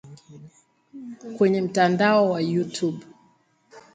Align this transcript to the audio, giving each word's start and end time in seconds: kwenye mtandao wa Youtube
kwenye 1.37 1.61
mtandao 1.61 2.29
wa 2.29 2.41
Youtube 2.41 3.05